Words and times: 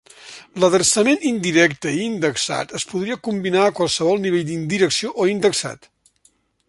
L'adreçament 0.61 1.19
indirecte 1.31 1.91
i 1.97 1.99
indexat 2.05 2.73
es 2.79 2.87
podria 2.93 3.19
combinar 3.29 3.67
a 3.67 3.75
qualsevol 3.81 4.21
nivell 4.25 4.49
d'indirecció 4.49 5.13
o 5.25 5.29
indexat. 5.35 5.89